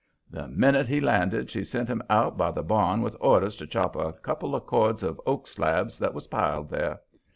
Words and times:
The 0.31 0.47
minute 0.47 0.87
he 0.87 0.99
landed 0.99 1.51
she 1.51 1.63
sent 1.63 1.87
him 1.87 2.01
out 2.09 2.35
by 2.35 2.49
the 2.49 2.63
barn 2.63 3.03
with 3.03 3.15
orders 3.19 3.55
to 3.57 3.67
chop 3.67 3.95
a 3.95 4.13
couple 4.13 4.55
of 4.55 4.65
cords 4.65 5.03
of 5.03 5.21
oak 5.27 5.45
slabs 5.45 5.99
that 5.99 6.15
was 6.15 6.25
piled 6.25 6.71
there. 6.71 7.01